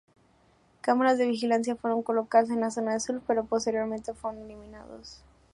Cámaras 0.81 1.19
de 1.19 1.27
vigilancia 1.27 1.75
fueron 1.75 2.01
colocadas 2.01 2.49
en 2.49 2.59
la 2.61 2.71
zona 2.71 2.93
de 2.93 2.99
surf 2.99 3.21
pero 3.27 3.45
posteriormente 3.45 4.15
fueron 4.15 4.41
eliminados. 4.45 5.21